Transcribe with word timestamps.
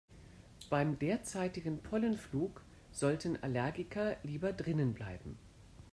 Beim 0.71 0.97
derzeitigen 0.97 1.83
Pollenflug 1.83 2.63
sollten 2.91 3.37
Allergiker 3.43 4.17
lieber 4.23 4.51
drinnen 4.51 4.95
bleiben. 4.95 5.37